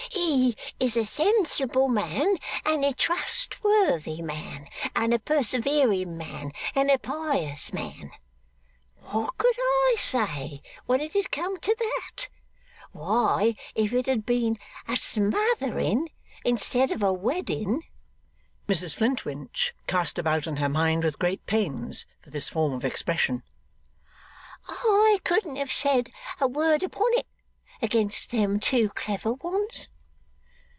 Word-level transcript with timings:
He 0.09 0.57
is 0.79 0.97
a 0.97 1.05
sensible 1.05 1.87
man, 1.87 2.35
and 2.65 2.83
a 2.83 2.93
trustworthy 2.93 4.21
man, 4.21 4.67
and 4.95 5.13
a 5.13 5.19
persevering 5.19 6.17
man, 6.17 6.51
and 6.75 6.89
a 6.91 6.97
pious 6.99 7.71
man." 7.71 8.11
What 8.97 9.37
could 9.37 9.55
I 9.57 9.95
say 9.99 10.61
when 10.85 10.99
it 11.01 11.13
had 11.13 11.31
come 11.31 11.57
to 11.61 11.75
that? 11.79 12.29
Why, 12.91 13.55
if 13.75 13.93
it 13.93 14.05
had 14.07 14.25
been 14.25 14.57
a 14.87 14.97
smothering 14.97 16.09
instead 16.43 16.91
of 16.91 17.01
a 17.03 17.13
wedding,' 17.13 17.83
Mrs 18.67 18.93
Flintwinch 18.95 19.73
cast 19.87 20.17
about 20.19 20.45
in 20.47 20.57
her 20.57 20.69
mind 20.69 21.03
with 21.05 21.19
great 21.19 21.45
pains 21.45 22.05
for 22.21 22.31
this 22.31 22.49
form 22.49 22.73
of 22.73 22.83
expression, 22.85 23.43
'I 24.67 25.19
couldn't 25.23 25.55
have 25.57 25.71
said 25.71 26.11
a 26.41 26.47
word 26.49 26.83
upon 26.83 27.07
it, 27.13 27.27
against 27.81 28.31
them 28.31 28.59
two 28.59 28.89
clever 28.89 29.33
ones. 29.33 29.87